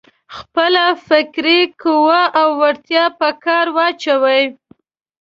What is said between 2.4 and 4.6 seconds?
وړتيا په کار واچوي.